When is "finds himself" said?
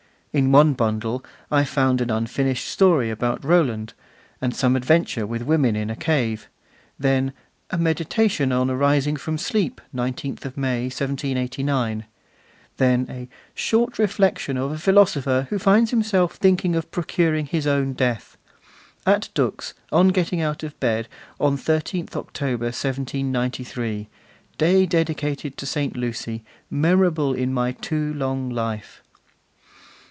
15.59-16.35